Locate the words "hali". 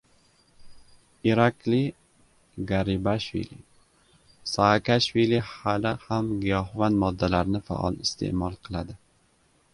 5.51-5.93